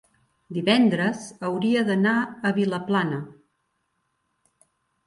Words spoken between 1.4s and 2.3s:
hauria d'anar